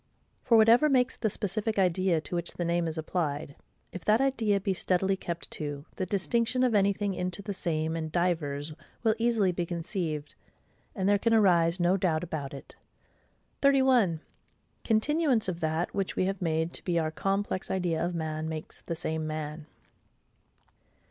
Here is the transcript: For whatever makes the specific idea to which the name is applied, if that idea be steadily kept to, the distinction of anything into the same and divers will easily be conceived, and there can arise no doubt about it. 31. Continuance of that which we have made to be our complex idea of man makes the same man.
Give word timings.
For 0.43 0.57
whatever 0.57 0.89
makes 0.89 1.15
the 1.15 1.29
specific 1.29 1.77
idea 1.77 2.19
to 2.21 2.33
which 2.35 2.53
the 2.55 2.65
name 2.65 2.87
is 2.87 2.97
applied, 2.97 3.55
if 3.91 4.03
that 4.05 4.19
idea 4.19 4.59
be 4.59 4.73
steadily 4.73 5.15
kept 5.15 5.51
to, 5.51 5.85
the 5.97 6.07
distinction 6.07 6.63
of 6.63 6.73
anything 6.73 7.13
into 7.13 7.43
the 7.43 7.53
same 7.53 7.95
and 7.95 8.11
divers 8.11 8.73
will 9.03 9.13
easily 9.19 9.51
be 9.51 9.63
conceived, 9.63 10.33
and 10.95 11.07
there 11.07 11.19
can 11.19 11.35
arise 11.35 11.79
no 11.79 11.97
doubt 11.97 12.23
about 12.23 12.51
it. 12.51 12.75
31. 13.61 14.21
Continuance 14.83 15.47
of 15.47 15.59
that 15.59 15.93
which 15.93 16.15
we 16.15 16.25
have 16.25 16.41
made 16.41 16.73
to 16.73 16.83
be 16.83 16.97
our 16.97 17.11
complex 17.11 17.69
idea 17.69 18.03
of 18.03 18.15
man 18.15 18.49
makes 18.49 18.81
the 18.81 18.95
same 18.95 19.27
man. 19.27 19.67